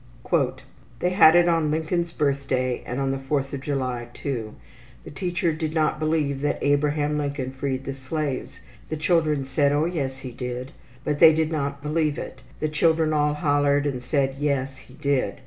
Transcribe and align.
``They 0.25 1.11
had 1.11 1.35
it 1.35 1.47
on 1.47 1.69
Lincoln's 1.69 2.11
birthday 2.11 2.81
and 2.87 2.99
on 2.99 3.11
the 3.11 3.19
4th 3.19 3.53
of 3.53 3.61
July, 3.61 4.07
too. 4.15 4.55
The 5.03 5.11
teacher 5.11 5.53
did 5.53 5.75
not 5.75 5.99
believe 5.99 6.41
that 6.41 6.57
Abraham 6.63 7.19
Lincoln 7.19 7.51
freed 7.51 7.83
the 7.83 7.93
slaves. 7.93 8.61
The 8.89 8.97
children 8.97 9.45
said, 9.45 9.71
oh 9.71 9.85
yes, 9.85 10.17
he 10.17 10.31
did. 10.31 10.71
But 11.03 11.19
they 11.19 11.35
did 11.35 11.51
not 11.51 11.83
believe 11.83 12.17
it. 12.17 12.41
The 12.59 12.67
children 12.69 13.13
all 13.13 13.35
hollered 13.35 13.85
and 13.85 14.01
said 14.01 14.37
yes, 14.39 14.77
he 14.77 14.95
did. 14.95 15.35